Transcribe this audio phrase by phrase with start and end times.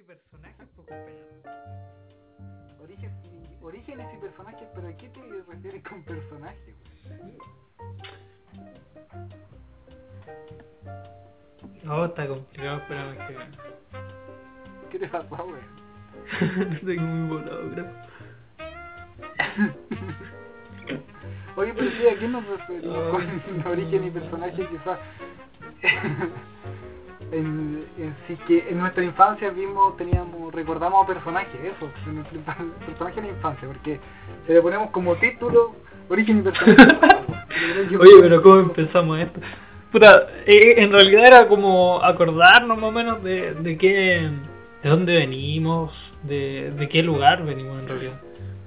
[0.00, 1.26] y personajes, pues compañero.
[2.82, 3.12] Origen,
[3.62, 6.74] orígenes y personajes, pero ¿a qué te refieres con personajes?
[11.84, 13.36] No, está complicado, espérame que...
[14.90, 15.62] ¿Qué te pasó, güey?
[16.84, 17.86] Tengo muy volado, bro.
[21.56, 23.62] Oye, pero sí, ¿a qué nos referimos Ay.
[23.62, 24.66] con origen y personaje?
[24.66, 24.98] Quizás
[27.32, 27.84] en,
[28.26, 32.16] sí que en nuestra infancia vimos, teníamos, recordamos a personajes, eso, en
[33.22, 34.00] la infancia, porque
[34.46, 35.74] si le ponemos como título
[36.08, 36.96] origen y personaje.
[38.00, 39.40] Oye, pero ¿cómo empezamos esto?
[39.92, 44.30] Puta, eh, en realidad era como acordarnos más o menos de, de qué,
[44.82, 45.92] de dónde venimos,
[46.22, 48.20] de, de qué lugar venimos en realidad,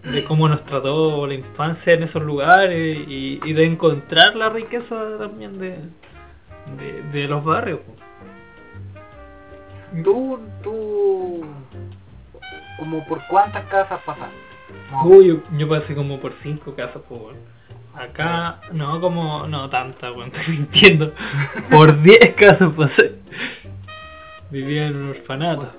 [0.03, 5.17] de cómo nos trató la infancia en esos lugares y, y de encontrar la riqueza
[5.17, 5.77] también de,
[6.77, 7.79] de, de los barrios.
[10.01, 11.45] Tú, tú,
[12.79, 14.33] como por cuántas casas pasaste.
[14.91, 17.35] No, Uy, yo, yo pasé como por cinco casas por
[17.95, 21.13] acá, no como, no tanta, bueno, estoy mintiendo,
[21.69, 23.15] por diez casas pasé.
[24.49, 25.71] Vivía en un orfanato.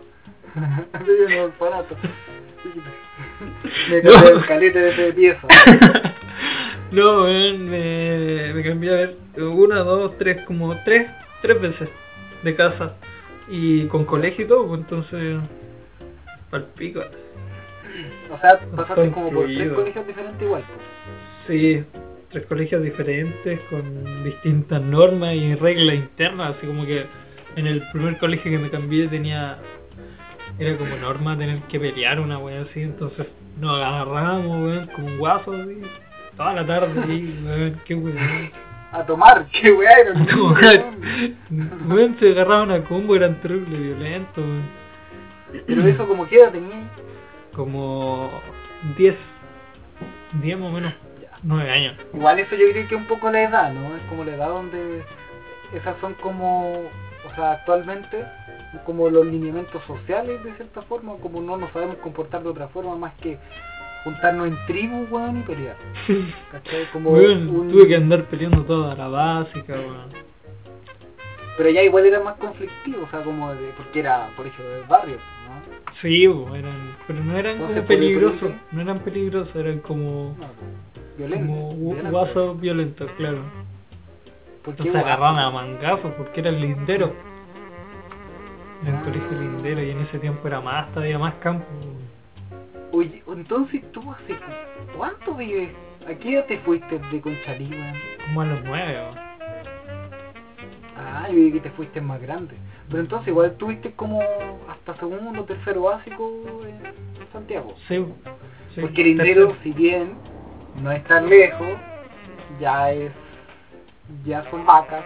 [1.05, 1.97] Vive en un orfanato.
[3.91, 5.47] Me cambié el calete de pieza.
[6.93, 11.11] no, weón, me, me cambié a ver una, dos, tres, como tres,
[11.43, 11.89] tres veces
[12.43, 12.95] de casa.
[13.49, 15.41] Y con colegio y todo, pues entonces,
[16.51, 17.01] pal pico.
[18.33, 20.65] O sea, pasaste como por tres colegios diferentes igual.
[20.67, 20.85] pues.
[21.47, 21.85] Sí,
[22.31, 27.07] tres colegios diferentes con distintas normas y reglas internas, así como que
[27.57, 29.59] en el primer colegio que me cambié tenía
[30.59, 33.27] era como norma tener que pelear una wea así, entonces
[33.61, 35.83] nos agarrábamos weón como un guaso así,
[36.37, 38.51] toda la tarde ahí, weón, qué weón.
[38.95, 40.15] A tomar, qué weá era.
[41.89, 44.85] Weón, se agarraban a combo, eran terrible violentos, weón.
[45.67, 46.89] Pero eso como quiera tenía.
[47.55, 48.31] Como
[48.97, 49.15] 10,
[50.43, 50.95] 10 más o menos,
[51.43, 51.95] 9 años.
[52.13, 53.95] Igual eso yo creo que es un poco la edad, ¿no?
[53.97, 55.05] Es como la edad donde
[55.73, 58.25] esas son como, o sea, actualmente
[58.85, 62.97] como los lineamientos sociales de cierta forma, como no nos sabemos comportar de otra forma
[62.97, 63.39] más que
[64.05, 65.77] juntarnos en tribus, weón, y pelear.
[66.53, 66.87] ¿Cachai?
[66.93, 70.25] Como Weón, un- tuve que andar peleando toda la básica, weón.
[71.57, 75.15] Pero ya igual era más conflictivo, o sea, como de, porque era colegio del barrio,
[75.17, 75.95] ¿no?
[76.03, 79.79] Sí, bo, eran, pero no eran Entonces, como por el peligrosos, no eran peligrosos, eran
[79.79, 80.47] como, No,
[81.17, 81.47] violento.
[81.47, 83.39] como guasos violentos, claro.
[84.65, 87.13] ¿Por qué se agarraban a mangazos porque era el lindero.
[88.83, 89.03] Era un Ah.
[89.05, 91.65] colegio lindero y en ese tiempo era más, todavía más campo.
[92.95, 95.71] Oye, entonces tú hace cu- cuánto vives?
[96.09, 97.95] ¿A qué edad te fuiste de Conchalí, weón?
[98.25, 99.17] Como a los nueve, bo.
[100.97, 102.55] Ah, yo que te fuiste más grande.
[102.89, 104.21] Pero entonces igual tuviste como
[104.69, 106.31] hasta segundo, tercero básico
[106.69, 107.75] en Santiago.
[107.89, 107.97] Sí,
[108.77, 109.63] sí, Porque Lindero, tercero.
[109.65, 110.17] si bien
[110.81, 111.73] no es tan lejos,
[112.61, 113.11] ya es...
[114.25, 115.05] ya son vacas,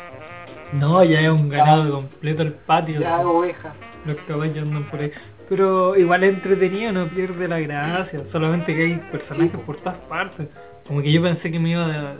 [0.74, 3.00] No, ya es un ganado completo el patio.
[3.00, 3.72] ya ovejas.
[4.04, 5.10] Los caballos andan por ahí.
[5.48, 8.22] Pero igual es entretenido, no pierde la gracia.
[8.32, 10.48] Solamente que hay personajes por todas partes.
[10.86, 12.16] Como que yo pensé que me iba a, a-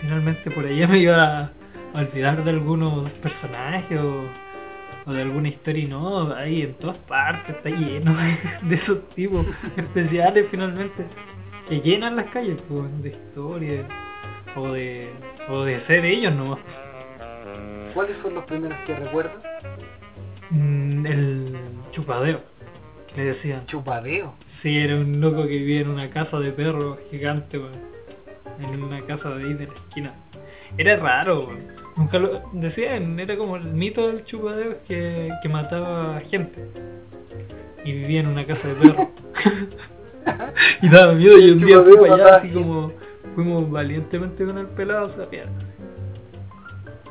[0.00, 1.50] finalmente por allá me iba a,
[1.94, 4.24] olvidar de algunos personajes o,
[5.10, 8.16] o de alguna historia y no, ahí en todas partes está lleno
[8.62, 9.44] de esos tipos
[9.76, 11.04] especiales finalmente
[11.68, 13.82] que llenan las calles pues, de historia
[14.56, 15.08] o de
[15.48, 16.58] o de ser ellos nomás.
[17.94, 19.34] ¿Cuáles son los primeros que recuerdas?
[20.50, 21.58] Mm, el
[21.92, 22.49] chupadeo, que
[23.16, 23.66] le decían.
[23.66, 24.34] Chupadeo.
[24.62, 27.72] Sí, era un loco que vivía en una casa de perro gigante, weón.
[28.60, 30.14] En una casa de ahí de la esquina.
[30.76, 31.80] Era raro, weón.
[31.96, 36.64] Nunca lo decían, era como el mito del chupadeo que, que mataba gente.
[37.84, 39.10] Y vivía en una casa de perro.
[40.82, 42.92] y daba miedo y un día fui para allá así como
[43.34, 45.44] fuimos valientemente con el pelado, o sea.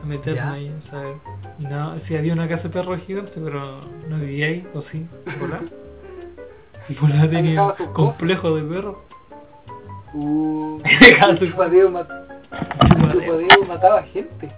[0.02, 0.52] A meternos Ya.
[0.54, 1.18] ahí, ¿sabes?
[1.60, 5.06] No, sí había una casa de perro gigante, pero no vivía ahí, o sí,
[5.40, 5.62] volá.
[7.24, 9.02] Y tenía dejaba sus un complejo de perro.
[10.14, 10.82] Uh,
[11.30, 12.10] el chupadeo, mat-
[12.82, 13.66] el Chupadeo.
[13.68, 14.52] mataba gente.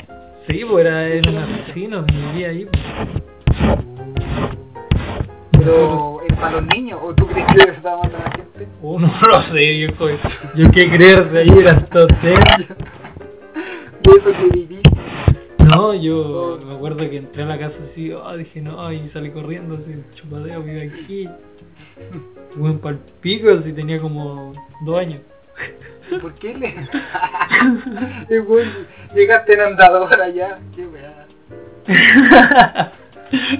[0.47, 2.65] Sí, pues era, era un asesino, vivía ahí.
[2.65, 2.81] pues.
[5.51, 8.67] Pero es para los niños, o tú crees que estaba matando a la gente.
[8.81, 10.09] Oh, no lo sé, viejo.
[10.55, 12.39] Yo qué creer de ahí era totel.
[14.03, 14.81] De eso que viví.
[15.59, 19.29] No, yo me acuerdo que entré a la casa así, oh, dije no, y salí
[19.29, 21.29] corriendo así, el chupadeo vive aquí.
[22.55, 24.53] Buen pal pico, así tenía como
[24.85, 25.21] dos años.
[26.21, 26.75] ¿Por qué le.?
[28.47, 28.71] Bueno,
[29.13, 30.59] llegaste en andador allá.
[30.75, 31.27] Qué weá.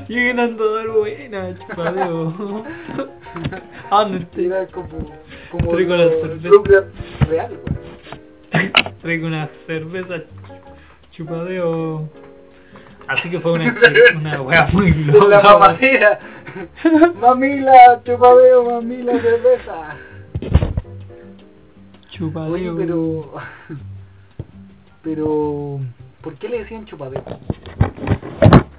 [0.07, 2.65] Lleguen a dar buena, chupadeo.
[3.89, 4.45] ¿A dónde estoy?
[4.45, 5.11] Era como,
[5.49, 6.85] como Traigo la cerveza.
[7.29, 7.59] Real,
[8.53, 8.71] weón.
[9.01, 10.23] Traigo una cerveza
[11.11, 12.09] chupadeo.
[13.11, 13.75] Así que fue una,
[14.15, 15.41] una wea muy la loca.
[15.41, 16.19] mamadera.
[17.19, 19.97] mamila, chupadeo, mamila, cerveza.
[22.11, 22.53] Chupadeo.
[22.53, 23.33] Oye, pero...
[25.03, 25.79] Pero...
[26.21, 27.23] ¿Por qué le decían chupadeo?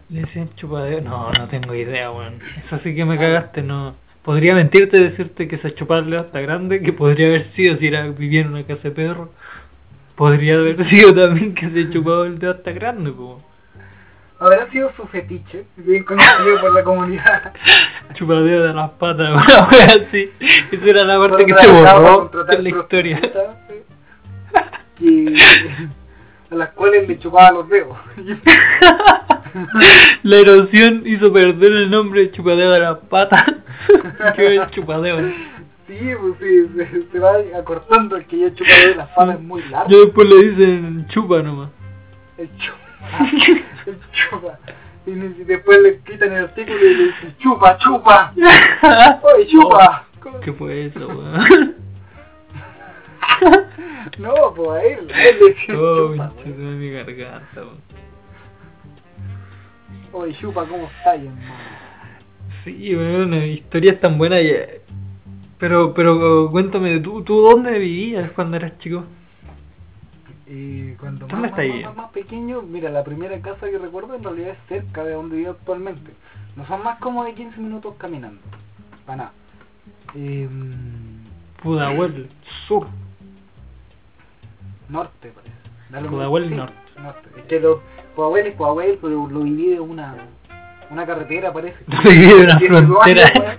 [0.08, 1.00] ¿Le decían chupadeo?
[1.00, 2.38] No, no tengo idea, weón.
[2.64, 3.96] Eso sí que me cagaste, no.
[4.22, 8.06] Podría mentirte y decirte que ese chupadeo hasta grande, que podría haber sido si era
[8.06, 9.30] vivía en una casa de perro.
[10.14, 13.42] Podría haber sido también que se chupaba el dedo hasta grande, po.
[14.42, 17.52] Habrá sido su fetiche, bien conocido por la comunidad.
[18.14, 20.32] Chupadeo de las patas, una wea así.
[20.72, 23.20] Esa era la parte que se borró en la historia.
[24.98, 25.36] Que,
[26.50, 27.96] a las cuales le chupaba los dedos.
[30.24, 33.44] La erosión hizo perder el nombre de chupadeo de las patas.
[34.34, 35.20] que el chupadeo.
[35.86, 39.40] Sí, pues sí, se, se va acortando el que ya chupa de las patas es
[39.40, 39.88] muy largo.
[39.88, 41.68] Ya después le dicen chupa nomás.
[42.38, 42.81] El chupa.
[44.12, 44.58] Chupa.
[45.06, 45.12] Y
[45.44, 48.32] después le quitan el artículo y le dicen chupa, chupa.
[49.22, 50.06] Oye, chupa.
[50.44, 51.74] ¿Qué fue eso, weón?
[54.18, 56.32] No, pues a él, a él le decían Oh, chupa.
[56.44, 57.80] mi garganta, weón.
[60.12, 61.36] Oye, chupa, ¿cómo está, hermano?
[62.64, 64.40] Sí, weón, una historia tan buena.
[64.40, 64.54] y-
[65.58, 69.04] Pero, pero cuéntame, ¿tú, ¿tú dónde vivías cuando eras chico?
[70.46, 71.84] Y cuando ¿Dónde más, más, ahí?
[71.84, 75.36] más, más pequeño, mira, la primera casa que recuerdo en realidad es cerca de donde
[75.36, 76.12] vivo actualmente.
[76.56, 78.40] No son más como de 15 minutos caminando.
[79.06, 79.32] Para nada.
[80.14, 80.48] Eh,
[81.62, 82.28] Pudahuel,
[82.66, 82.86] sur.
[84.88, 86.08] norte, parece.
[86.08, 86.56] Pudahuel mismo.
[86.58, 86.76] norte.
[87.00, 87.28] norte.
[87.36, 87.80] Es que lo,
[88.14, 90.14] Pudahuel es Pudahuel, pero lo divide una,
[90.90, 91.78] una carretera, parece.
[91.86, 93.26] Lo divide una frontera.
[93.28, 93.58] años.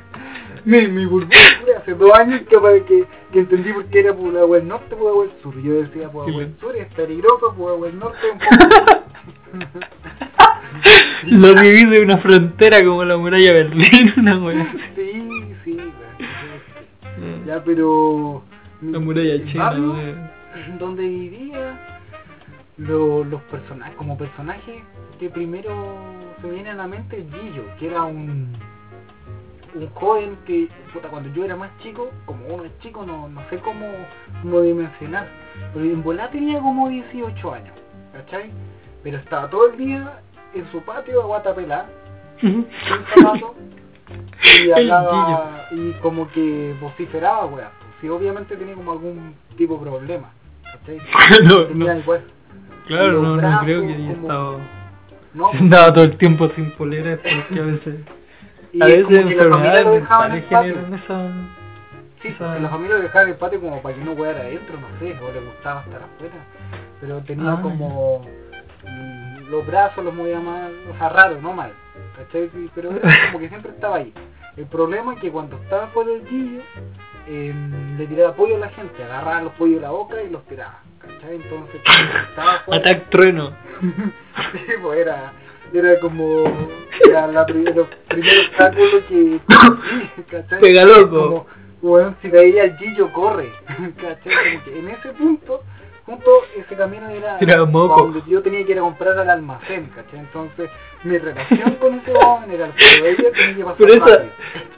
[0.65, 1.37] Mi, mi burbuja,
[1.77, 5.53] hace dos años que, que, que entendí por qué era Pudahuel norte, Pudahuel sur.
[5.61, 9.03] Yo decía Pudahuel sur es peligroso, Pudahuel norte es un poco...
[11.25, 14.73] Lo divide una frontera como la muralla de Berlín, una wea.
[14.95, 17.45] Sí, sí, weón.
[17.45, 18.43] Ya, pero...
[18.81, 19.95] La muralla el china, barrio
[20.79, 21.79] donde vivía,
[22.77, 24.83] lo- los personajes, como personaje
[25.19, 25.95] que primero
[26.41, 28.49] se viene a la mente Gillo, que era un
[29.75, 33.41] un joven que, puta, cuando yo era más chico, como uno es chico, no, no
[33.49, 33.85] sé cómo,
[34.41, 35.27] cómo dimensionar,
[35.73, 37.73] pero en volá tenía como 18 años,
[38.13, 38.51] ¿cachai?
[39.03, 40.19] Pero estaba todo el día
[40.53, 41.87] en su patio a guata pelada,
[42.39, 42.67] sin
[43.15, 43.51] zapatos,
[44.65, 47.71] y hablaba y como que vociferaba, weá.
[48.01, 50.31] Sí, obviamente tenía como algún tipo de problema,
[50.63, 50.99] ¿cachai?
[51.43, 52.01] No, Tenía no.
[52.87, 54.59] Claro, no, creo que haya como- estado.
[55.33, 57.95] No, Si andaba todo el tiempo sin polera, porque a veces.
[58.73, 60.75] Y a veces como que la familia lo dejaba en el patio.
[60.95, 61.31] esa.
[62.21, 64.75] Sí, esa- la familia lo dejaba en el patio como para que no fuera adentro,
[64.79, 66.35] no sé, o le gustaba estar afuera.
[66.99, 68.25] Pero tenía Ah, como
[68.85, 71.71] mm, los brazos los movía más, o sea, raro, no mal.
[72.17, 72.49] ¿cachai?
[72.75, 74.13] Pero era como que siempre estaba ahí.
[74.57, 76.61] El problema es que cuando estaba fuera del guillo,
[77.27, 80.43] em, le tiraba pollo a la gente, agarraba los pollos de la boca y los
[80.45, 80.79] tiraba.
[80.99, 81.35] ¿cachai?
[81.35, 81.81] Entonces,
[82.29, 83.51] estaba fuera, Ataque trueno.
[84.53, 85.31] Sí, pues era,
[85.73, 86.43] era como
[87.07, 89.39] era la pri- los primeros obstáculos que
[90.31, 90.59] ¿cachai?
[90.61, 91.19] Pega loco.
[91.19, 91.47] Como,
[91.81, 93.49] weón, si veía el Gillo corre,
[94.01, 94.53] ¿cachai?
[94.53, 95.61] Como que en ese punto,
[96.05, 100.19] junto ese camino era Era donde yo tenía que ir a comprar al almacén, ¿cachai?
[100.19, 100.69] Entonces,
[101.03, 104.31] mi relación con ese joven era el pero ella tenía que pasar Pero esa, rápido.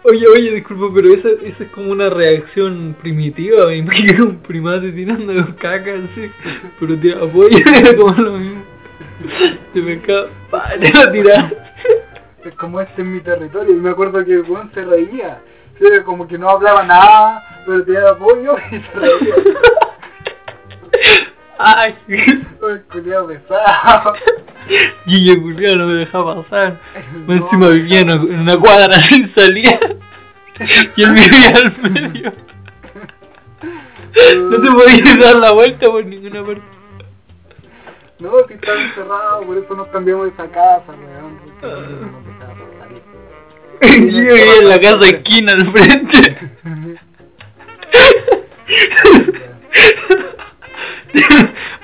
[0.05, 4.91] oye, oye, disculpa, pero esa, esa es como una reacción primitiva, me imagino un primate
[4.91, 6.31] tirando caca así,
[6.79, 8.63] pero tira pollo, era como lo mismo.
[9.75, 11.51] Te pescaba, pa, te lo tiraba.
[12.46, 15.41] Es como este en mi territorio, y me acuerdo que el weón se reía.
[15.77, 19.36] Sí, como que no hablaba nada, pero tenía apoyo y se reía.
[21.58, 24.13] Ay, El culiao pesado.
[25.05, 26.79] Guille Julián no me dejaba pasar.
[27.27, 27.34] No.
[27.34, 29.77] encima vivía en una, en una cuadra sin salida.
[30.96, 32.34] Y él vivía al medio.
[34.38, 36.75] No te podías dar la vuelta por ninguna parte.
[38.25, 41.39] No, si estaba encerrado, por eso nos cambiamos de esa casa, weón.
[41.62, 42.25] no.
[43.82, 46.38] Guille vivía en la casa esquina al frente.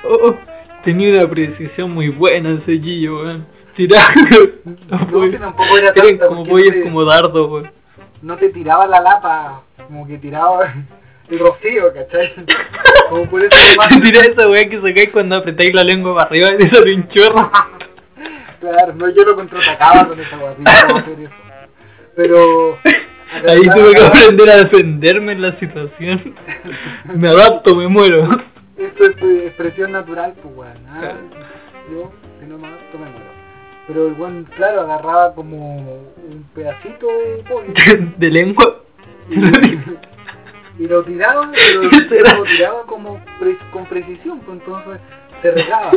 [0.04, 0.36] Oh,
[0.84, 3.46] tenía una precisión muy buena ese Gillo, weón.
[3.76, 7.72] Tiraba los No, tampoco era Eran como pollos ese- como dardos, weón.
[8.22, 10.74] No te tiraba la lapa, como que tiraba
[11.32, 12.34] el rocío, ¿cachai?
[13.10, 13.90] Como por eso más...
[14.02, 17.08] Tira esa weá que sacáis cuando apretáis la lengua para arriba y te sale un
[17.10, 17.52] chorro.
[18.60, 21.34] Claro, no, yo lo contraatacaba con esa guay, no hacer eso.
[22.16, 22.78] Pero...
[23.48, 26.36] Ahí tuve que aprender a defenderme en la situación.
[27.16, 28.28] Me adapto, me muero.
[28.78, 30.78] Esto es tu expresión natural, pues weón.
[30.90, 31.14] Ah,
[31.92, 33.32] yo, si no me adapto, me muero.
[33.88, 35.80] Pero el weón, claro, agarraba como
[36.18, 37.74] un pedacito de pollo.
[38.18, 38.82] De lengua.
[39.30, 39.38] y,
[40.82, 41.52] y lo tiraba,
[42.10, 45.00] pero lo tiraba como pre- con precisión, pues entonces
[45.44, 45.92] se regaba.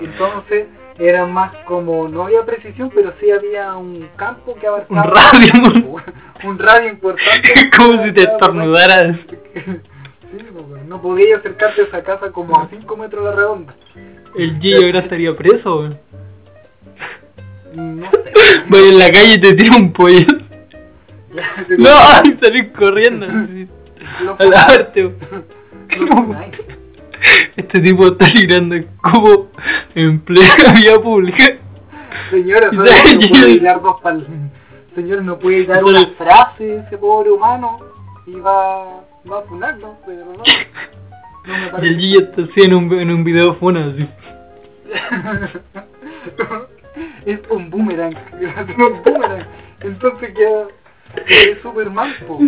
[0.00, 0.66] Entonces
[0.98, 6.02] era más como, no había precisión, pero sí había un campo que abarcaba Un radio.
[6.44, 7.70] un radio importante.
[7.76, 9.16] Como si te estornudaras.
[9.24, 13.74] Sí, pues, no podía acercarte a esa casa como a 5 metros a la redonda.
[14.36, 15.90] El Gillo ahora estaría preso.
[17.74, 18.32] No sé.
[18.68, 20.26] Voy en la calle y te tiro un pollo.
[21.78, 21.90] No,
[22.40, 23.26] salís corriendo.
[24.14, 24.24] Así.
[24.24, 25.44] Lo A lavarte, weón.
[25.98, 26.54] Lo funáis.
[27.56, 29.48] Este tipo está tirando como
[29.94, 31.56] en plena vía pública.
[32.30, 34.26] Señora, solo no puede hilar dos pal...
[34.94, 37.78] Señor, no puede dar una frase ese pobre humano
[38.26, 39.00] y va,
[39.30, 40.42] va a funarlo, pero no.
[41.44, 44.08] No me Y el Gillo está así en un, en un video funa, así.
[47.26, 49.44] es un boomerang, es un boomerang.
[49.80, 50.68] Entonces queda,
[51.62, 52.38] súper mal, po.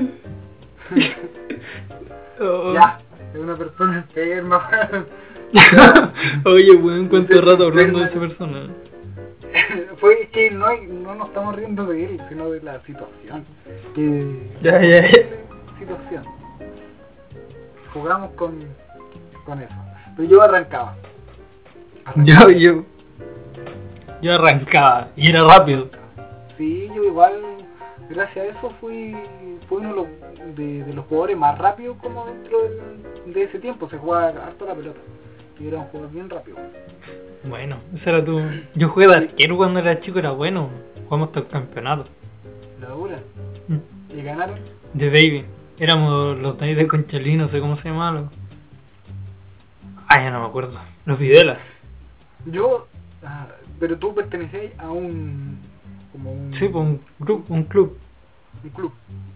[2.40, 2.74] Oh.
[2.74, 2.98] Ya,
[3.32, 4.68] es una persona enferma.
[6.44, 8.70] Oye, weón, cuánto rato hablando de esa persona.
[10.00, 13.44] Fue que no, hay, no nos estamos riendo de él, sino de la situación.
[13.94, 15.18] Que Ya, ya, ya.
[15.78, 16.24] situación.
[17.92, 18.64] Jugamos con,
[19.44, 19.74] con eso.
[20.16, 20.96] Pero yo arrancaba.
[22.16, 22.84] Yo, yo.
[24.22, 25.88] Yo arrancaba y era rápido.
[26.58, 27.63] Sí, yo igual,
[28.08, 29.14] gracias a eso fui,
[29.68, 33.58] fui uno de los, de, de los jugadores más rápidos como dentro del- de ese
[33.58, 33.88] tiempo.
[33.88, 35.00] Se jugaba harto la pelota.
[35.58, 36.56] Y era un jugador bien rápido.
[37.44, 38.40] Bueno, ese era tu.
[38.74, 40.68] Yo jugué de arquero cuando era chico, era bueno.
[41.04, 42.06] Jugamos hasta el campeonato.
[42.80, 43.18] La dura.
[43.68, 44.18] Mm.
[44.18, 44.58] Y ganaron.
[44.94, 45.44] De baby.
[45.78, 48.12] Éramos los de ahí de Conchalí, no sé cómo se llama.
[48.12, 48.24] Los...
[50.08, 50.78] Ah, ya no me acuerdo.
[51.06, 51.58] Los Videlas.
[52.46, 52.86] Yo,
[53.24, 53.46] ah,
[53.80, 55.58] pero tú pertenecías a un,
[56.14, 57.98] como un, Sí, pues un, grupo, un club.
[58.62, 58.92] un club.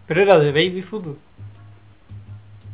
[0.07, 1.19] Pero era de baby fútbol.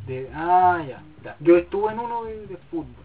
[0.07, 1.37] De, ah, ya, ya.
[1.41, 3.05] Yo estuve en uno de, de fútbol.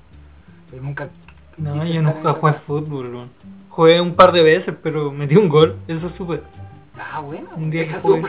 [0.70, 1.10] Pero nunca.
[1.58, 3.30] No, yo nunca jugué fútbol, weón.
[3.70, 5.78] Jugué un par de veces, pero metí un gol.
[5.88, 6.42] Eso supe.
[6.98, 7.48] Ah, bueno.
[7.56, 8.22] Un día que jugué,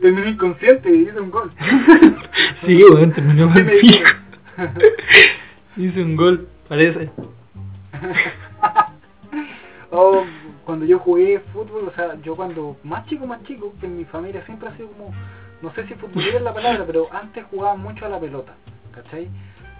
[0.00, 1.52] Terminé inconsciente y hice un gol.
[2.66, 2.80] sí,
[3.14, 4.04] terminó Sí mal dijo.
[5.76, 7.10] Hice un gol, parece.
[9.90, 10.24] oh,
[10.68, 14.04] cuando yo jugué fútbol, o sea, yo cuando más chico, más chico, que en mi
[14.04, 15.14] familia siempre ha sido como,
[15.62, 18.52] no sé si futbolera es la palabra, pero antes jugaba mucho a la pelota,
[18.94, 19.28] ¿cachai?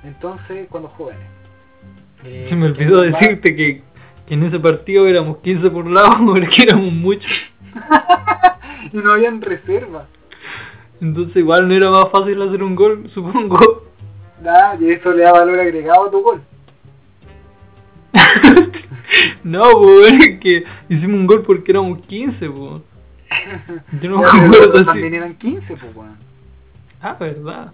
[0.03, 1.21] Entonces, cuando jóvenes.
[2.25, 3.83] Eh, Se me olvidó decirte que,
[4.27, 7.31] que en ese partido éramos 15 por lado porque éramos muchos.
[8.91, 10.07] y no habían reserva.
[11.03, 13.85] Entonces igual no era más fácil hacer un gol, supongo.
[14.41, 16.41] Nada, y eso le da valor agregado a tu gol.
[19.45, 22.83] no, pues es que hicimos un gol porque éramos 15, pues.
[24.01, 24.85] Yo no me acuerdo.
[24.85, 26.17] También eran 15, pues, weón.
[27.01, 27.73] Ah, verdad.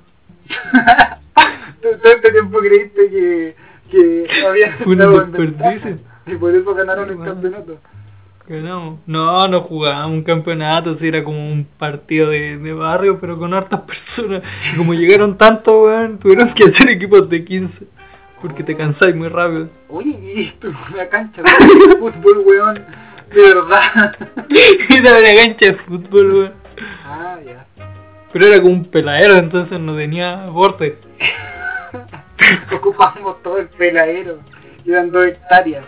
[1.84, 3.56] Este tiempo creíste que,
[3.90, 5.98] que había estado en desperdicio.
[6.26, 7.78] Y por eso ganaron el campeonato.
[8.46, 9.00] Ganamos.
[9.06, 13.52] No, no jugábamos un campeonato, sí, era como un partido de, de barrio, pero con
[13.52, 14.42] hartas personas.
[14.72, 17.86] Y como llegaron tantos, weón, tuvieron que hacer equipos de 15.
[18.44, 19.70] Porque te cansáis muy rápido.
[19.88, 22.74] Oye, esto es una cancha de fútbol, weón.
[23.34, 24.14] De verdad.
[24.90, 26.52] Era una cancha de fútbol, weón.
[27.06, 27.64] Ah, ya.
[28.34, 30.98] Pero era como un peladero, entonces no tenía borde.
[32.76, 34.40] Ocupamos todo el peladero.
[34.84, 35.86] Eran dos hectáreas.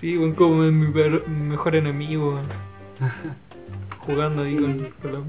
[0.00, 0.86] Sí, weón, como es mi,
[1.26, 2.46] mejor enemigo, weón.
[4.06, 5.20] Jugando ahí con, con la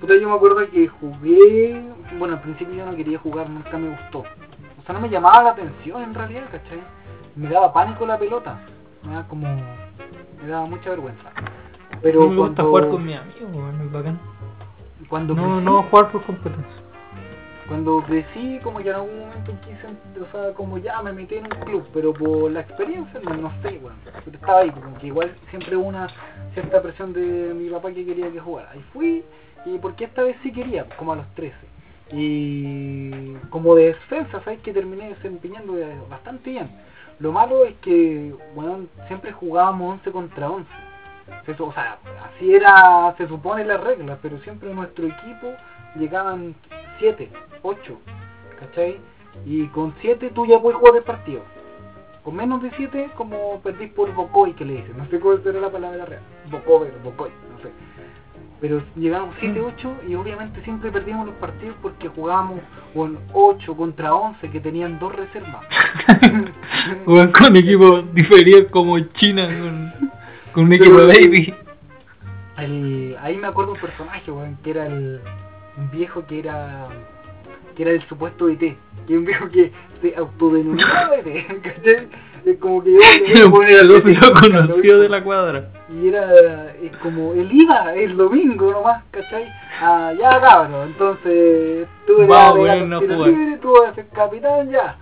[0.00, 1.80] Puta, yo me acuerdo que jugué.
[2.18, 4.24] Bueno, al principio yo no quería jugar, nunca me gustó.
[4.88, 6.80] O sea, no me llamaba la atención en realidad, ¿cachai?
[7.36, 8.58] Me daba pánico la pelota.
[9.02, 9.46] Me daba como.
[9.46, 11.30] Me daba mucha vergüenza.
[12.00, 14.20] Pero no me gusta cuando, jugar con mis amigos, weón, es bacán.
[15.10, 16.82] cuando No, crecí, no jugar por competencia.
[17.68, 21.44] Cuando crecí, como que en algún momento quise, o sea, como ya me metí en
[21.44, 23.96] un club, pero por la experiencia, no, no sé, weón.
[24.24, 26.08] Pero estaba ahí, como que igual siempre hubo una
[26.54, 28.70] cierta presión de mi papá que quería que jugara.
[28.70, 29.22] Ahí fui,
[29.66, 31.54] y porque esta vez sí quería, como a los 13.
[32.12, 34.60] Y como de defensa, ¿sabes?
[34.60, 36.70] Que terminé desempeñando de- bastante bien.
[37.18, 40.68] Lo malo es que, bueno, siempre jugábamos 11 contra 11.
[41.46, 45.52] Eso, o sea, así era, se supone la regla, pero siempre en nuestro equipo
[45.96, 46.54] llegaban
[46.98, 47.28] 7,
[47.62, 47.98] 8,
[48.60, 48.98] ¿cachai?
[49.44, 51.42] Y con 7 tú ya puedes jugar el partido.
[52.24, 54.98] con menos de 7, como perdís por Bocoy, que le dicen.
[54.98, 56.20] No sé cuál será la palabra real.
[56.50, 56.88] Bocoy,
[57.30, 57.30] sé.
[58.60, 62.60] Pero llegamos 7-8 y obviamente siempre perdíamos los partidos porque jugábamos
[62.92, 65.64] con 8 contra 11 que tenían dos reservas.
[67.06, 69.92] Weón, con equipos diferentes como China, con,
[70.52, 71.54] con un equipo baby.
[72.56, 75.20] El- ahí me acuerdo un personaje, weón, que era el
[75.76, 76.88] un viejo que era
[77.76, 79.70] que era el supuesto ET, que un viejo que
[80.02, 82.08] se autodenominaba ET, ¿cachai?
[82.56, 85.68] Como que yo le voy a poner al Lo, ET, lo conoció de la cuadra.
[85.90, 89.44] y era es como él iba el domingo nomás, ¿cachai?
[89.80, 93.28] Ah, ya cabrón, entonces tú eres no jugar.
[93.28, 94.96] libres, tú vas a ser capitán ya.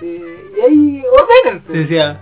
[0.00, 1.72] Eh, y ahí ordénense.
[1.72, 2.20] Te decía,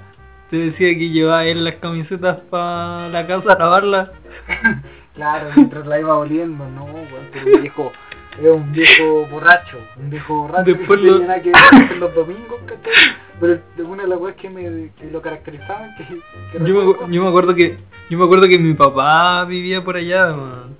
[0.50, 4.10] te decía que llevaba él las camisetas para la casa a lavarlas.
[5.14, 7.92] claro, mientras la iba oliendo, no, weón, pero viejo,
[8.40, 11.50] era un viejo borracho, un viejo borracho Después que no lo- tenía nada que
[11.88, 12.92] ver los domingos, ¿cachai?
[13.40, 17.22] Pero una de las weas que, me, que lo caracterizaban, que, que Yo me, yo
[17.22, 17.78] me acuerdo que
[18.10, 20.76] yo me acuerdo que mi papá vivía por allá, man.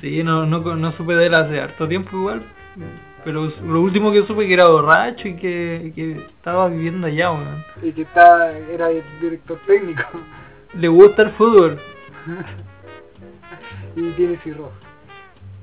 [0.00, 2.42] Sí, no, no, no supe de él hace harto tiempo igual.
[3.24, 7.64] Pero lo último que supe que era borracho y que, que estaba viviendo allá, man.
[7.82, 8.06] y que
[8.72, 10.02] era el director técnico
[10.74, 11.80] Le gusta el fútbol.
[13.96, 14.76] y tiene cirrosis.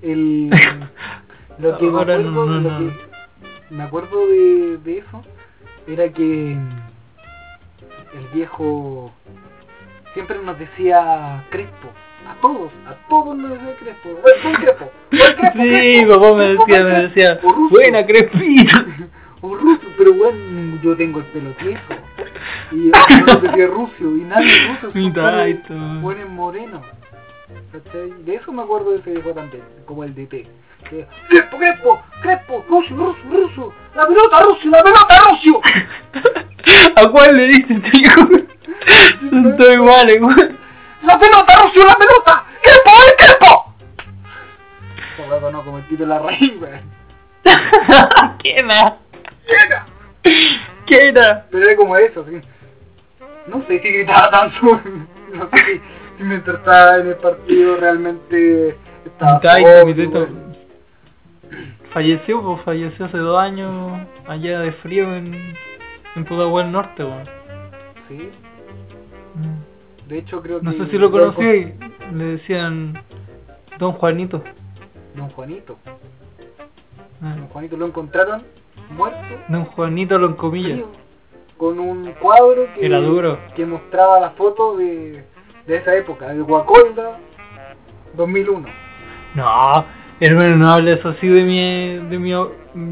[0.02, 0.50] El,
[1.60, 2.78] lo que me acuerdo, no, no, lo no.
[2.80, 2.96] que
[3.70, 5.24] me acuerdo de, de eso
[5.88, 9.12] era que el viejo
[10.14, 11.90] siempre nos decía Crespo,
[12.28, 16.84] a todos, a todos nos decía Crespo, buen, Crespo, buen Crespo, Sí, papá me decía,
[16.84, 17.02] me Crespo".
[17.08, 17.40] decía,
[17.70, 18.78] buena crespito.
[19.42, 21.82] o ruso, pero bueno, yo tengo el pelo tieso.
[22.72, 24.92] Y yo decía ruso, y nadie ruso,
[25.68, 26.82] son buenos morenos.
[27.72, 28.12] ¿Cachai?
[28.24, 30.48] De eso me acuerdo de ese viejo también, como el DT.
[30.90, 35.62] Que, Crespo, Crespo, Crespo, Rusio, Ruso, Ruso, la pelota, Rusio, la pelota, Rusio.
[36.96, 38.10] ¿A cuál le diste, tío?
[39.30, 40.58] Son todos iguales, weón.
[41.04, 43.74] La pelota, Rusio, la pelota, Crespo, el Crespo.
[45.20, 47.02] Esta conozco como el Tito la raíz, weón.
[48.40, 48.98] ¿Qué era?
[49.48, 49.86] Llega.
[50.86, 51.46] ¿Qué era?
[51.52, 52.42] Pero era como eso, sí.
[53.48, 54.82] No sé si gritaba tanto.
[55.34, 55.82] No sé si
[56.22, 59.40] mientras estaba en el partido realmente estaba.
[59.40, 60.28] Taito, mi taito.
[61.94, 65.56] Falleció, pues falleció hace dos años allá de frío en,
[66.16, 67.26] en Pudahuel Norte, weón.
[68.08, 68.30] Sí,
[70.08, 70.66] de hecho creo que.
[70.66, 71.74] No sé si lo conocí,
[72.14, 72.94] le decían
[73.78, 74.42] Don Juanito.
[75.16, 75.78] Don Juanito.
[77.22, 78.44] Ah, Don Juanito lo encontraron
[78.92, 79.20] muerto.
[79.50, 80.72] Don Juanito lo en comillas.
[80.80, 80.88] frío,
[81.58, 83.38] Con un cuadro que, Era duro.
[83.56, 85.24] que mostraba la foto de,
[85.72, 87.18] de esa época, de Guacolda
[88.16, 88.68] 2001.
[89.36, 89.86] No,
[90.20, 92.34] hermano, no hables así de mi, de mi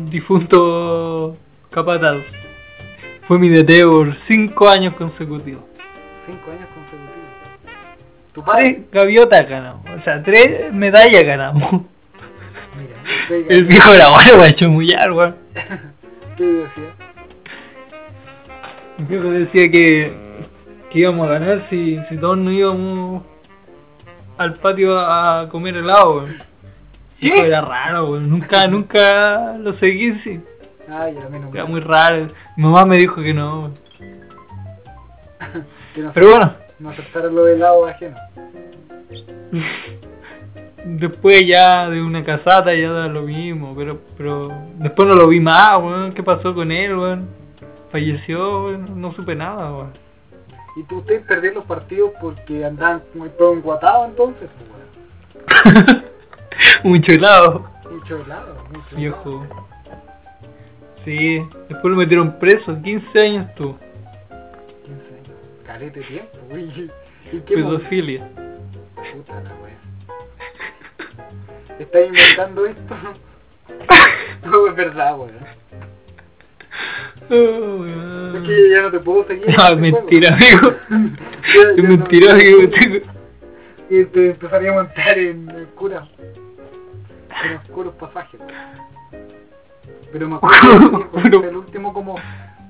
[0.09, 1.35] difunto
[1.71, 2.19] capataz.
[3.27, 5.61] Fue mi DT por cinco años consecutivos.
[6.25, 7.19] Cinco años consecutivos.
[8.31, 8.71] Tu padre.
[8.71, 11.81] Tres gaviotas ganamos, o sea, tres medallas ganamos.
[12.77, 13.45] Mira.
[13.49, 15.35] El viejo era bueno para chamullar, weón.
[16.37, 16.95] ¿Qué decía?
[18.99, 20.28] El viejo decía que,
[20.91, 23.23] que íbamos a ganar si, si todos no íbamos
[24.37, 26.37] al patio a comer helado, weón.
[27.21, 28.29] Era raro, weón.
[28.29, 30.41] Nunca, nunca lo seguí, sí.
[30.89, 32.29] Ay, a mí no Era muy raro.
[32.55, 33.77] Mi mamá me dijo que no, weón.
[35.93, 38.17] que no, Pero bueno, no aceptaron lo del lado ajeno.
[40.85, 45.41] después ya de una casata ya da lo mismo, pero pero después no lo vi
[45.41, 46.13] más, weón.
[46.13, 47.29] ¿Qué pasó con él, weón?
[47.91, 49.01] Falleció, weón.
[49.01, 50.08] No supe nada, weón.
[50.75, 54.49] ¿Y tú ustedes perdieron los partidos porque andaban muy todo enguatados entonces?
[55.43, 56.01] Pues, bueno,
[56.83, 58.97] Mucho helado, mucho helado, mucho helado.
[58.97, 59.47] viejo.
[61.05, 63.75] Sí, después lo metieron preso, 15 años tú.
[64.85, 65.37] 15 años.
[65.65, 66.69] Carete tiempo, güey.
[67.31, 68.27] ¿Y qué Pedofilia.
[68.95, 69.79] Puta la wea.
[71.79, 72.95] ¿Estás inventando esto?
[74.45, 75.31] No, es verdad, weón.
[77.31, 77.85] Oh.
[78.37, 79.47] Es que ya no te puedo seguir.
[79.49, 80.73] en No, mentira, juego.
[80.89, 81.15] amigo.
[81.55, 82.69] Ya- Es no- mentira, amigo.
[82.69, 83.05] tengo-
[83.91, 86.07] Y te empezaría a montar en oscuras.
[87.45, 88.39] En oscuros pasajes.
[90.11, 92.15] Pero me acuerdo que fue el último como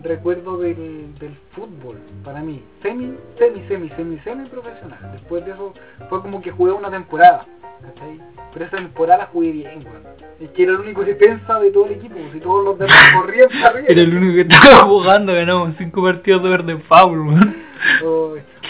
[0.02, 2.64] recuerdo del, del fútbol para mí.
[2.82, 5.00] Semi, semi, semi, semi, semi profesional.
[5.14, 5.74] Después de eso
[6.10, 7.46] fue como que jugué una temporada.
[7.82, 8.20] ¿cachai?
[8.54, 10.04] Pero esa temporada jugué bien, weón.
[10.40, 12.16] Es que era el único defensa de todo el equipo.
[12.32, 13.88] Si todos los demás corrían para arriba.
[13.90, 17.56] Era el único que estaba jugando, ganamos 5 partidos de verde foul, weón.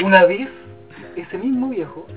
[0.04, 0.50] Una vez,
[1.16, 2.08] ese mismo viejo,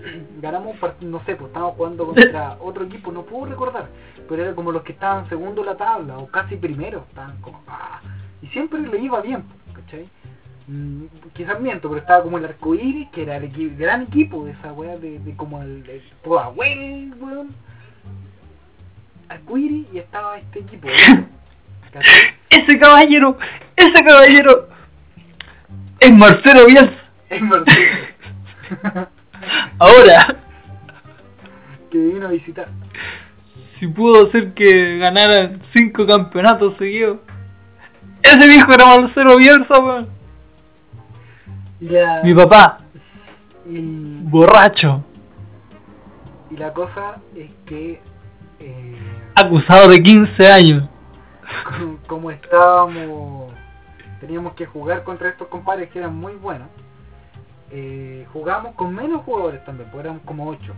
[0.41, 3.89] ganamos un partido, no sé, pues estábamos jugando contra otro equipo, no puedo recordar,
[4.29, 7.63] pero era como los que estaban segundo en la tabla, o casi primero, estaban como,
[7.67, 8.01] ah,
[8.43, 10.09] y siempre le iba bien, ¿cachai?
[10.69, 14.45] Mm, quizás miento, pero estaba como el arco iris, que era el equi- gran equipo
[14.45, 17.49] de esa weá, de, de como el, el Pudahuel, weón.
[19.29, 21.29] Arco iris y estaba este equipo, weón.
[21.93, 22.21] ¿Cachai?
[22.51, 23.39] Ese caballero,
[23.77, 24.69] ese caballero
[26.01, 26.93] es Marcelo Bielsa.
[27.31, 27.75] Es Martín.
[29.79, 30.37] Ahora,
[31.91, 32.69] que vino a visitar.
[33.81, 37.21] si pudo hacer que ganaran cinco campeonatos seguidos,
[38.23, 40.09] ese viejo era Marcelo Bielsa, weón.
[41.81, 42.79] La, Mi papá,
[43.69, 45.05] y, borracho,
[46.51, 48.01] y la cosa es que
[48.61, 48.97] eh,
[49.35, 50.89] acusado de 15 años.
[51.65, 53.53] como- como estábamos
[54.21, 56.69] teníamos que jugar contra estos compadres que eran muy buenos
[57.73, 60.73] eh, jugamos con menos jugadores también pues eran como 8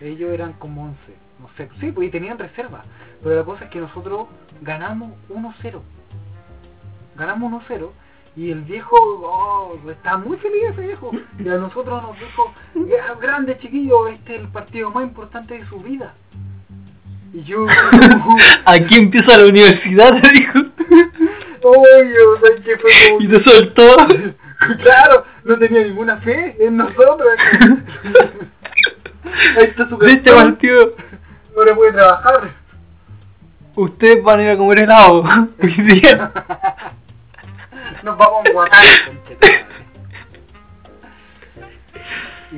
[0.00, 0.96] ellos eran como 11
[1.40, 1.68] no sé.
[1.80, 2.84] Sí pues y tenían reserva.
[3.20, 4.26] Pero la cosa es que nosotros
[4.60, 5.80] ganamos 1-0
[7.16, 7.90] ganamos 1-0
[8.34, 13.14] y el viejo oh, estaba muy feliz ese viejo y a nosotros nos dijo "Ya,
[13.20, 16.14] grande chiquillo este es el partido más importante de su vida
[17.32, 17.66] y yo
[18.66, 20.58] Aquí empieza la universidad, dijo.
[21.62, 23.20] Oye, o sea, que fue como...
[23.20, 23.96] Y te soltó.
[24.80, 27.20] Claro, no tenía ninguna fe en nosotros.
[29.58, 30.94] Ahí está su De este partido,
[31.56, 32.50] ahora puede trabajar.
[33.74, 35.24] ustedes van a ir a comer helado.
[35.60, 36.30] Hoy día.
[38.02, 38.52] Nos vamos a
[39.06, 39.66] conchetumare.
[42.52, 42.56] y,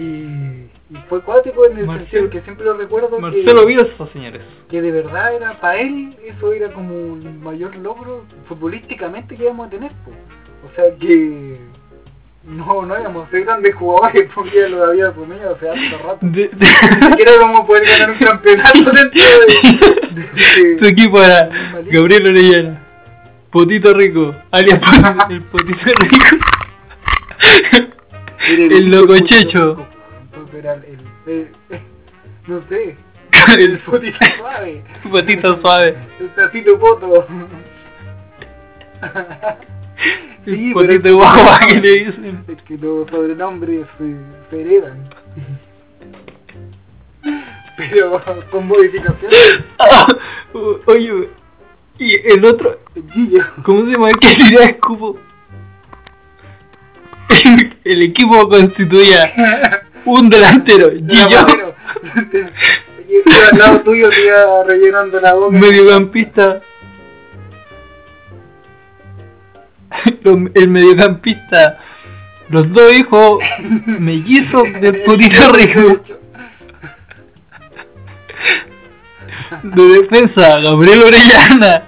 [0.90, 4.40] y fue cuático en el Marcelo- sentido que siempre lo recuerdo Marcelo que, Bielsa, señores.
[4.68, 9.66] que de verdad era para él, eso era como el mayor logro futbolísticamente que íbamos
[9.66, 9.90] a tener.
[10.04, 10.10] po.
[10.66, 11.58] O sea que
[12.44, 16.18] no, no íbamos a ser grandes jugadores porque ya lo había comido hace hace rato.
[16.22, 20.22] De- Ni siquiera vamos a poder ganar un campeonato dentro de...
[20.22, 21.48] de- Su equipo era.
[21.90, 22.83] Gabriel Orellana,
[23.54, 26.26] Potito Rico, alias Pot- el Potito Rico,
[28.48, 29.86] el loco equipo Checho, rico,
[30.24, 30.84] Entonces era el,
[31.26, 31.80] el- el-
[32.48, 32.96] no sé,
[33.56, 37.26] el potito suave, Potito Suave, el tacito poto.
[39.02, 39.04] el
[40.44, 42.44] Sí, pero Potito es- Guagua que le dicen.
[42.48, 44.16] Es que los sobrenombres se,
[44.50, 45.08] se heredan.
[47.76, 49.64] Pero con modificaciones.
[49.78, 50.06] Ah,
[50.86, 51.28] oye,
[51.98, 52.80] y el otro,
[53.12, 53.44] Gillo.
[53.62, 54.10] ¿cómo se llama?
[54.10, 55.18] El que tiraba escupo.
[57.28, 61.46] El, el equipo constituía un delantero, Gillo,
[63.50, 65.56] al lado tuyo te iba rellenando la boca.
[65.56, 66.60] mediocampista,
[70.54, 71.78] el mediocampista,
[72.48, 73.38] los dos hijos
[73.86, 76.00] mellizos del Potito Rico.
[79.62, 81.82] De defensa, Gabriel Orellana,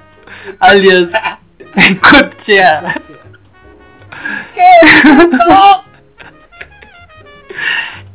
[0.61, 1.09] alias
[2.01, 2.95] Corchea.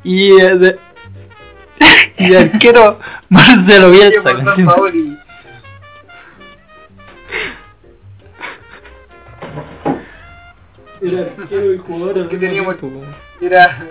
[0.04, 0.80] y, eh, de,
[2.18, 3.00] y arquero
[3.30, 4.32] Marcelo Bielsa.
[11.02, 12.76] Era arquero y jugador Que teníamos-
[13.42, 13.88] Era.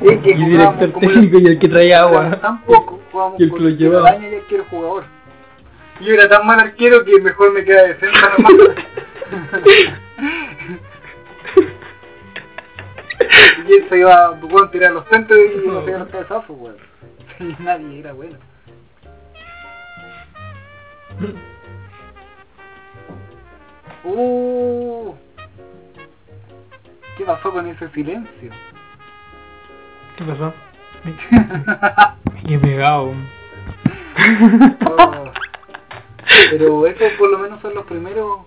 [0.00, 2.30] Es que Y jugábamos director como técnico y el que traía agua.
[2.40, 4.16] Tampoco jugábamos Y el con que lo llevaba.
[4.16, 5.04] y arquero jugador.
[6.00, 8.52] Y yo era tan mal arquero que mejor me queda defensa nomás.
[13.66, 16.76] y él se iba a tirar los centros y no se los cabezazos, weón.
[17.40, 18.36] Y nadie era bueno.
[24.04, 25.14] Uh,
[27.16, 28.50] ¿Qué pasó con ese silencio?
[30.18, 30.52] ¿Qué pasó?
[32.48, 33.14] Qué pegado.
[34.84, 35.24] Oh.
[36.50, 38.40] Pero esos por lo menos son los primeros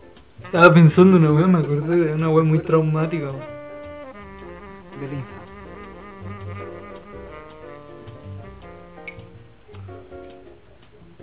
[0.44, 3.32] Estaba pensando en una weá, me acordé de una weá muy traumática.
[3.32, 3.40] weón.
[5.00, 5.42] del Insta.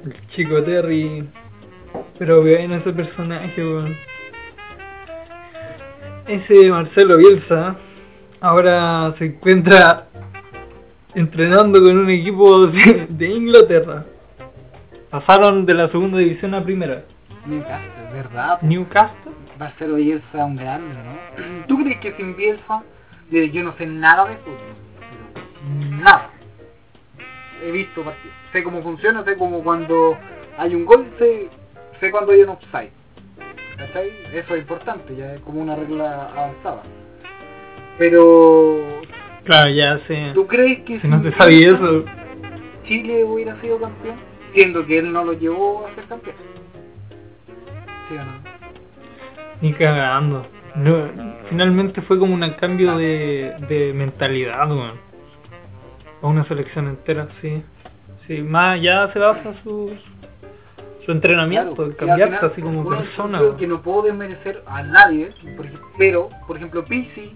[0.06, 1.28] El chico Terry.
[2.18, 3.94] Pero vean ese personaje, weón.
[6.26, 7.76] Ese Marcelo Bielsa
[8.40, 10.08] ahora se encuentra
[11.14, 14.05] entrenando con un equipo de, de Inglaterra.
[15.11, 17.05] Pasaron de la segunda división a primera.
[17.47, 18.61] Newcastle, ¿verdad?
[18.62, 19.33] Newcastle.
[19.59, 21.66] Marcelo Bielsa un grande, ¿no?
[21.66, 22.83] ¿Tú crees que sin Bielsa,
[23.31, 24.57] yo no sé nada de fútbol,
[25.01, 26.31] pero nada.
[27.64, 30.16] He visto partidos, sé cómo funciona, sé cómo cuando
[30.59, 31.49] hay un gol, sé,
[31.99, 32.92] sé cuando hay un offside.
[33.77, 34.12] ¿Cachai?
[34.33, 36.83] Eso es importante, ya es como una regla avanzada.
[37.99, 39.01] Pero,
[39.48, 40.32] Claro, ya sé.
[40.34, 42.04] ¿tú crees que Si no te sabía eso.
[42.84, 44.16] Chile hubiera sido campeón?
[44.52, 46.37] Siendo que él no lo llevó a ser campeón.
[48.08, 48.32] ¿Sí o no?
[49.62, 50.46] Ni cagando.
[50.74, 51.08] No,
[51.48, 54.98] finalmente fue como un cambio de, de mentalidad, weón.
[56.20, 57.62] A una selección entera, sí.
[58.26, 59.90] Sí, más allá se basa su,
[61.06, 63.38] su entrenamiento, Claro, cambiarse final, así como persona.
[63.38, 63.58] creo weón.
[63.61, 65.30] que no puedo desmerecer a nadie,
[65.96, 67.32] pero, por ejemplo, Pizzi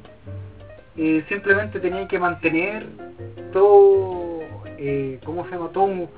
[0.96, 2.86] eh, simplemente tenía que mantener
[3.52, 4.40] todo,
[4.78, 5.68] eh, ¿cómo se llama?
[5.72, 6.08] Todo un-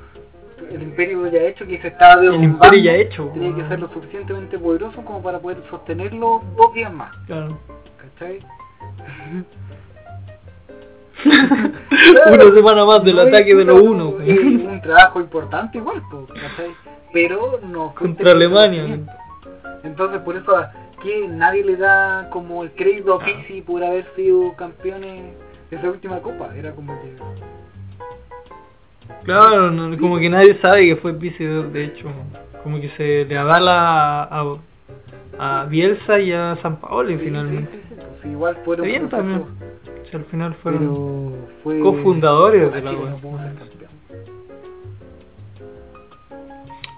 [0.71, 2.55] el imperio ya hecho que se estaba El derrumbando.
[2.67, 3.31] imperio ya hecho.
[3.35, 7.59] Tenía que ser lo suficientemente poderoso como para poder sostenerlo dos días más, Claro.
[7.99, 8.39] ¿cachai?
[11.25, 14.15] Una semana más del No, ataque de los no, uno.
[14.23, 16.71] es un trabajo importante igual, po, ¿cachai?
[17.13, 18.99] Pero no Contra Alemania.
[19.85, 20.53] Entonces por eso
[21.05, 23.27] que nadie le da como el crédito a Ah.
[23.27, 25.23] Pizzi por haber sido campeones
[25.71, 26.51] de esa última copa.
[26.57, 27.15] Era como que
[29.25, 32.09] Claro, no, como que nadie sabe que fue Pizzi, de hecho.
[32.63, 34.57] Como que se le avala a,
[35.39, 37.71] a Bielsa y a San Paoli sí, finalmente.
[37.73, 39.45] sí, pues igual fueron bien también.
[40.11, 41.35] Si al final fueron...
[41.63, 42.93] fue cofundadores de la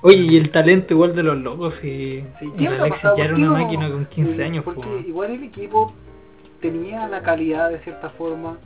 [0.07, 3.53] Oye, y el talento igual de los locos y, Sí, ¿qué una no?
[3.55, 4.63] máquina con 15 Eh, años.
[4.65, 4.99] Porque po.
[5.05, 5.93] igual el equipo
[6.61, 8.57] tenía la calidad de cierta forma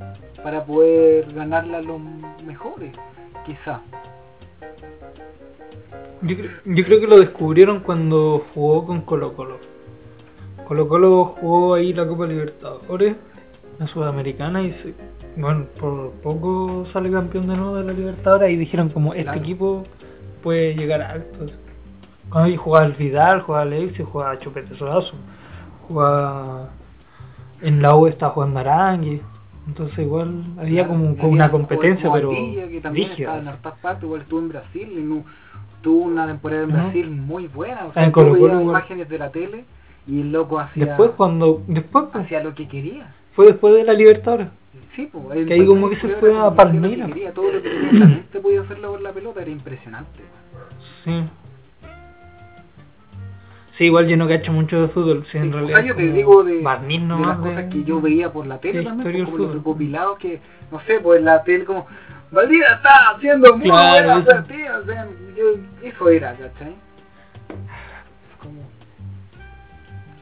[0.43, 1.99] para poder ganarle a los
[2.47, 2.93] mejores,
[3.47, 3.81] quizá.
[6.23, 9.59] Yo, yo creo que lo descubrieron cuando jugó con Colo Colo.
[10.69, 13.17] Colo Colo jugó ahí la Copa Libertadores,
[13.79, 14.95] la Sudamericana, y se-
[15.37, 19.39] bueno, por poco sale campeón de nuevo de la Libertadores y dijeron como este Claro.
[19.41, 19.85] equipo
[20.43, 21.53] puede llegar a altos.
[22.31, 25.13] Cuando jugaba el Vidal, jugaba Alexis, jugaba Chupete Sorazo,
[25.89, 26.69] jugaba
[27.61, 29.21] en la U estaba jugando Arangui,
[29.67, 34.05] entonces igual había como, había una un competencia pero que también estaba en hartas partes,
[34.05, 35.25] igual estuvo en Brasil y no,
[35.83, 36.73] tuvo una temporada en.
[36.73, 38.63] Brasil muy buena, o sea, en igual.
[38.63, 39.65] imágenes de la tele
[40.07, 43.13] y el loco hacía, Después cuando después pues, hacía lo que quería.
[43.33, 44.49] fue después de la Libertadores.
[44.95, 47.09] Sí, pues, Que ahí como que se fue a Palmeiras.
[47.09, 50.23] Quería, todo lo que tenía en la mente podía hacerlo por la pelota, era impresionante.
[51.05, 51.25] Sí.
[53.77, 55.79] Sí, igual yo no cacho mucho de fútbol, sí, en realidad.
[55.79, 58.59] o sea, yo te digo de, barniz de las cosas que yo veía por la
[58.59, 60.39] tele también, pues, como los recopilados que,
[60.71, 61.87] no sé, pues en la tele como,
[62.31, 64.31] Valdivia está haciendo muy Claro, buena eso.
[64.31, 65.45] partida", o sea, yo,
[65.83, 66.75] eso era, ¿cachai?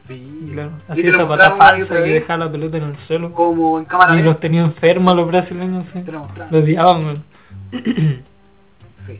[0.09, 3.31] Sí, Claro, así esa pata falsa que dejaba la pelota en el suelo.
[3.33, 6.01] como en cámara Y los tenía enfermos los brasileños, sí.
[6.01, 6.51] Te lo mostraron.
[6.53, 7.23] Los odiaban, weón.
[9.07, 9.19] Sí.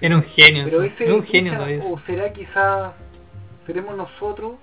[0.00, 1.84] Era un genio, Pero ese, era un genio todavía.
[1.84, 2.92] o será quizás,
[3.66, 4.54] seremos nosotros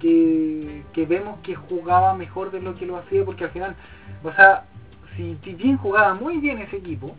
[0.00, 3.74] que, que vemos que jugaba mejor de lo que lo hacía, porque al final,
[4.22, 4.64] o sea,
[5.16, 7.16] si si bien jugaba muy bien ese equipo,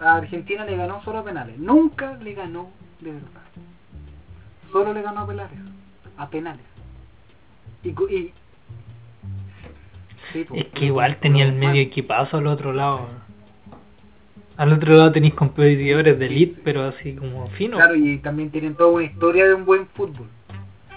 [0.00, 3.28] a Argentina le ganó solo a penales, nunca le ganó de verdad,
[4.72, 5.58] solo le ganó a penales,
[6.16, 6.64] a penales.
[7.82, 8.32] Y, y
[10.32, 13.06] Sí, Es que igual tenía el medio equipazo al otro lado.
[14.56, 17.76] Al otro lado tenéis competidores de elite, pero así como fino.
[17.76, 20.26] Claro, y también tienen toda una historia de un buen fútbol.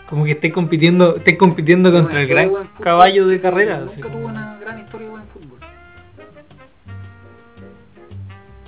[0.10, 3.78] Como que estés compitiendo, estés compitiendo contra una el gran de caballo de carrera.
[3.78, 5.60] así Nunca como- tuvo una gran historia de buen fútbol.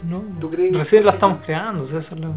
[0.03, 0.75] No, ¿Tú crees?
[0.75, 2.31] recién la estamos creando, o sea, esa es la...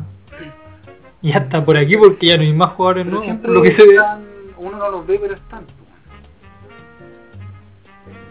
[1.23, 3.87] Y hasta por aquí porque ya no hay más jugadores Pero nuevos, lo que se
[3.87, 3.99] ve.
[4.59, 5.65] uno no los ve, pero están.
[5.65, 5.73] po.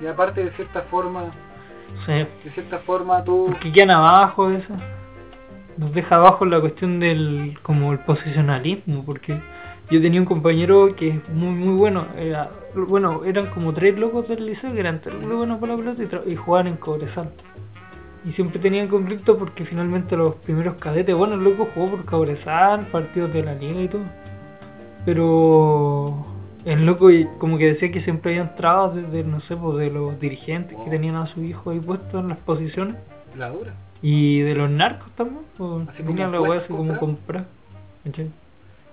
[0.02, 1.25] Y aparte de cierta forma,
[2.06, 4.73] Sí, de cierta forma tú porque quedan abajo eso.
[5.78, 9.39] Nos deja abajo la cuestión del como el posicionalismo, porque
[9.89, 14.28] yo tenía un compañero que es muy muy bueno, era bueno, eran como tres locos
[14.28, 17.32] del liceo que eran muy buenos para la pelota y, y jugaban en Cobresal.
[18.25, 22.88] Y siempre tenían conflicto porque finalmente los primeros cadetes, bueno, el loco jugó por Cobresal,
[22.88, 24.01] partidos de la liga y todo.
[25.05, 26.25] Pero
[26.65, 29.89] el loco y- como que decía que siempre habían trabas desde, no sé, pues de
[29.89, 32.95] los dirigentes que tenían a su hijo ahí puesto en las posiciones.
[33.38, 33.73] la dura.
[34.01, 37.45] Y de los narcos también, pues Así como tenían la así como comprar.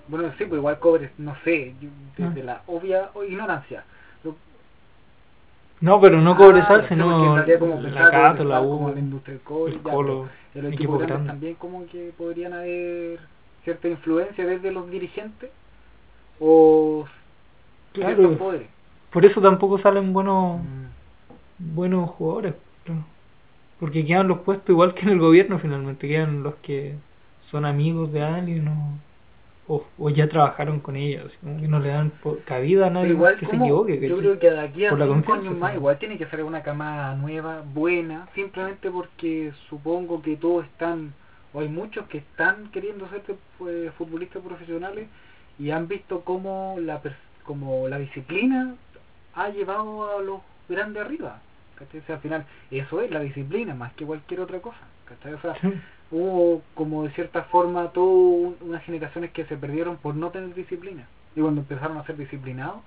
[0.08, 2.44] Bueno, sí, pues igual cobres, no sé, yo- desde Ah.
[2.44, 3.82] la obvia ignorancia.
[5.80, 8.88] No, pero no Ah, Cobresal, ya porque sino en realidad como la Cato, la como
[8.88, 11.28] U, la Industrial el ya, Colo, pero los equipo grande.
[11.28, 13.20] también como que podrían haber
[13.64, 15.50] cierta influencia desde los dirigentes
[16.40, 17.06] o
[17.92, 18.36] Claro.
[18.38, 18.68] poderes.
[19.10, 20.86] Por eso tampoco salen buenos Mm.
[21.58, 22.54] buenos jugadores,
[23.78, 26.98] porque quedan los puestos igual que en el gobierno finalmente, quedan los que
[27.50, 29.00] son amigos de alguien o,
[29.68, 32.12] o, o ya trabajaron con como que no le dan
[32.44, 34.08] cabida a nadie igual más que se equivoque.
[34.08, 37.14] yo creo que de aquí a cinco años más igual tiene que salir una camada
[37.16, 41.12] nueva, buena, simplemente porque supongo que todos están,
[41.52, 43.22] o hay muchos que están queriendo ser
[43.58, 45.08] pues, futbolistas profesionales
[45.58, 47.00] y han visto cómo la
[47.44, 48.74] como la disciplina
[49.34, 51.40] ha llevado a los grandes arriba.
[51.80, 54.78] O sea, al final, eso es la disciplina más que cualquier otra cosa.
[55.06, 55.34] ¿cachai?
[55.34, 55.54] O sea.
[56.10, 60.54] Hubo como de cierta forma todas un- unas generaciones que se perdieron por no tener
[60.54, 61.06] disciplina.
[61.34, 62.80] Y cuando empezaron a ser disciplinados,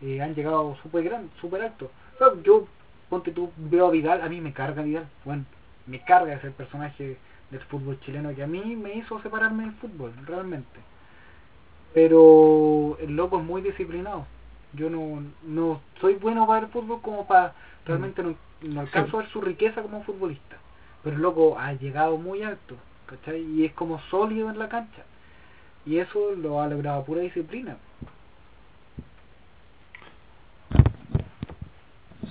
[0.00, 1.90] eh, han llegado súper grandes, súper altos.
[2.14, 2.66] O sea, yo,
[3.08, 5.06] ponte tú, veo a Vidal, a mí me carga Vidal.
[5.24, 5.44] Bueno,
[5.86, 7.16] me carga ese personaje
[7.50, 10.80] del fútbol chileno que a mí me hizo separarme del fútbol, realmente.
[11.94, 14.26] Pero el loco es muy disciplinado.
[14.74, 17.54] Yo no, no soy bueno para el fútbol como para...
[17.86, 20.56] Realmente no, no alcanzo a ver su riqueza como futbolista.
[21.02, 22.74] Pero el loco ha llegado muy alto,
[23.06, 23.40] ¿cachai?
[23.40, 25.02] Y es como sólido en la cancha.
[25.86, 27.76] Y eso lo ha logrado pura disciplina.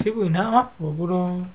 [0.03, 1.45] Sí, pues nada más, pues, puro...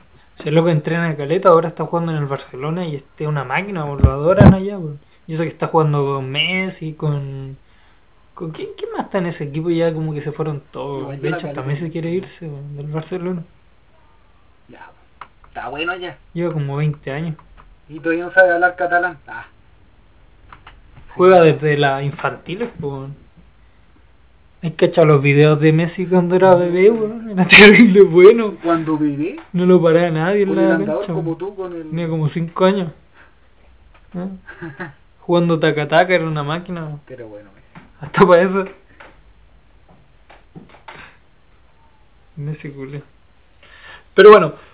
[0.42, 3.28] Si el loco entrena de caleta, ahora está jugando en el Barcelona y este es
[3.28, 4.94] una máquina, pues, lo adoran allá, pues.
[5.28, 7.56] Yo sé que está jugando con Messi, con...
[8.34, 9.70] ¿Con quién, quién más está en ese equipo?
[9.70, 11.14] Ya como que se fueron todos.
[11.16, 11.62] Yo De hecho, hasta.
[11.62, 13.44] Messi quiere irse pues, del Barcelona.
[14.68, 14.90] Ya,
[15.52, 16.16] está bueno ya.
[16.32, 17.36] Lleva como 20 años.
[17.90, 19.18] Y todavía no sabe hablar catalán.
[19.28, 19.44] Ah,
[21.14, 23.10] Juega desde las infantiles, pues.
[24.62, 27.30] Hay que echar los videos de Messi cuando era bebé, weón.
[27.32, 28.54] Era terrible bueno.
[28.62, 31.12] cuando viví, No lo paraba nadie en la cancha.
[31.12, 31.90] como tú con el...
[31.90, 32.92] Tenía como 5 años.
[34.14, 34.28] ¿Eh?
[35.20, 36.98] Jugando taca-taca era una máquina.
[37.06, 37.86] Pero bueno, Messi.
[38.00, 38.64] Hasta para eso.
[42.36, 43.02] Messi culé.
[44.14, 44.71] Pero bueno.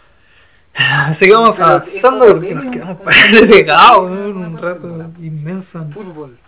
[1.18, 2.98] Sigamos Pero avanzando porque nos quedamos
[3.50, 4.88] pegados un rato
[5.18, 5.84] inmenso.
[5.92, 6.38] Fútbol.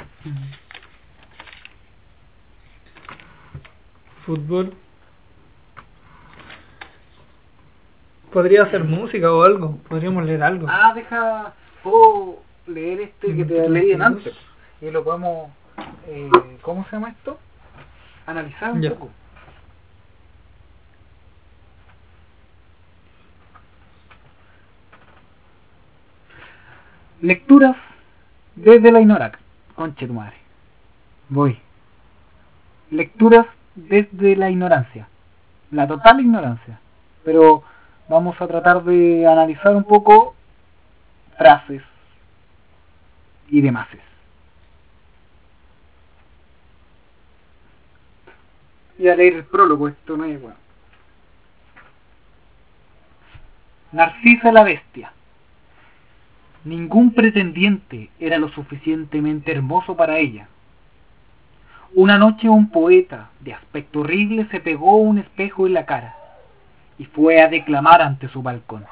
[4.24, 4.72] Fútbol.
[8.32, 9.78] Podría hacer música o algo.
[9.88, 10.66] Podríamos leer algo.
[10.70, 11.52] Ah, deja...
[11.82, 14.24] Puedo leer este que te leí en antes.
[14.24, 14.46] 22.
[14.82, 15.50] Y lo podemos...
[16.06, 16.30] Eh,
[16.62, 17.38] ¿Cómo se llama esto?
[18.26, 18.90] Analizar un Ya.
[18.90, 19.10] poco.
[27.20, 27.76] Lecturas
[28.56, 29.38] desde la ignorancia.
[29.74, 30.36] Conche tu madre.
[31.28, 31.58] Voy.
[32.90, 35.08] Lecturas desde la ignorancia.
[35.70, 36.80] La total ignorancia.
[37.24, 37.62] Pero
[38.08, 40.34] vamos a tratar de analizar un poco
[41.36, 41.82] frases
[43.48, 43.88] y demás.
[48.98, 50.56] Y a leer el prólogo, esto no es bueno.
[53.92, 55.12] Narcisa la bestia.
[56.64, 60.48] Ningún pretendiente era lo suficientemente hermoso para ella.
[61.94, 66.14] Una noche un poeta de aspecto horrible se pegó un espejo en la cara
[66.98, 68.84] y fue a declamar ante su balcón.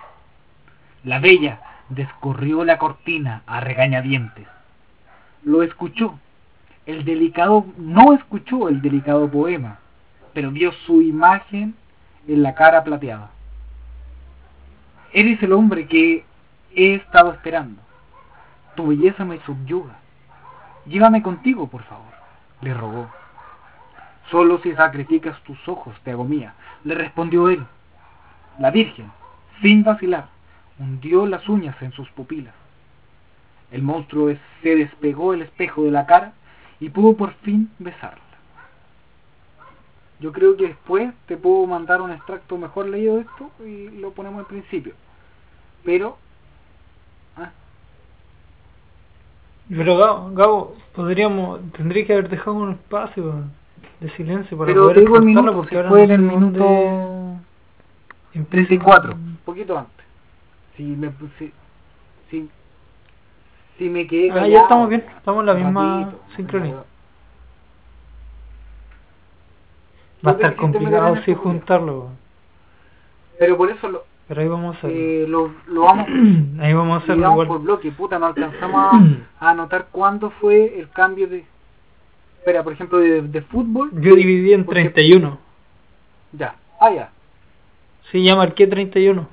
[1.04, 4.46] La bella descorrió la cortina a regañadientes.
[5.44, 6.18] Lo escuchó.
[6.86, 9.78] El delicado no escuchó el delicado poema,
[10.32, 11.74] pero vio su imagen
[12.26, 13.30] en la cara plateada.
[15.12, 16.24] Eres el hombre que
[16.74, 17.80] he estado esperando.
[18.76, 19.98] Tu belleza me subyuga.
[20.86, 22.12] Llévame contigo, por favor,
[22.60, 23.10] le rogó.
[24.30, 26.54] Solo si sacrificas tus ojos te hago mía,
[26.84, 27.66] le respondió él.
[28.58, 29.10] La Virgen,
[29.60, 30.28] sin vacilar,
[30.78, 32.54] hundió las uñas en sus pupilas.
[33.70, 36.32] El monstruo se despegó el espejo de la cara
[36.80, 38.22] y pudo por fin besarla.
[40.20, 44.12] Yo creo que después te puedo mandar un extracto mejor leído de esto y lo
[44.12, 44.94] ponemos al principio.
[45.84, 46.18] Pero...
[47.38, 47.52] ah,
[49.68, 53.44] Pero Gabo, Gabo, podríamos, tendría que haber dejado un espacio
[54.00, 56.22] de silencio para pero poder te digo el minuto, porque ahora fue no en el
[56.22, 57.38] minuto
[58.34, 58.68] empieza.
[58.68, 60.06] 34, un poquito antes.
[60.76, 61.52] Si me puse...
[62.30, 62.48] Si,
[63.78, 66.74] si me quedé Ah, ya callado, estamos bien, estamos en la misma sincronía.
[66.74, 66.84] la-
[70.26, 71.36] Va a ¿Tú te estar complicado Julio?
[71.36, 72.10] juntarlo.
[73.38, 76.06] Pero por eso lo, pero ahí vamos a eh, lo, lo vamos
[76.60, 78.94] ahí vamos a hacerlo digamos por bloque, puta, no alcanzamos
[79.40, 81.44] a, a anotar cuándo fue el cambio de...
[82.38, 83.90] Espera, por ejemplo, de, de fútbol.
[84.00, 85.38] Yo dividí en porque- 31.
[86.32, 87.10] Ya, ah, ya.
[88.12, 89.26] Sí, ya marqué 31.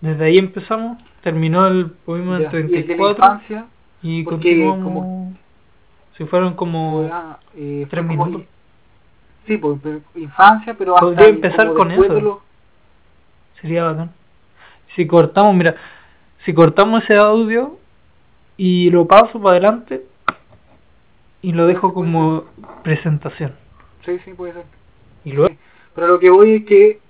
[0.00, 3.66] Desde ahí empezamos, terminó el poema en Y el de la 34 infancia,
[4.02, 4.84] y porque continuamos.
[4.84, 5.32] como-
[6.16, 7.08] Si fueron como.
[7.12, 8.48] ah, eh, tres fue como- minutos.
[9.46, 12.20] Sí, pues, pero infancia, pero hasta Podría empezar con eso.
[12.20, 12.38] los-
[13.60, 14.10] Sería bacán.
[14.94, 15.76] Si cortamos, mira,
[16.44, 17.78] si cortamos ese audio
[18.56, 20.04] y lo paso para adelante
[21.42, 22.44] y lo dejo como
[22.82, 23.54] presentación.
[24.04, 24.64] Sí, sí, puede ser.
[25.24, 25.54] Y luego.
[25.94, 27.00] Pero lo que voy es que...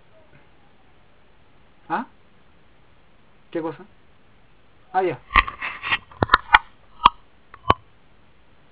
[1.88, 2.06] ¿Ah?
[3.50, 3.84] ¿Qué cosa?
[4.92, 5.18] Ah, ya.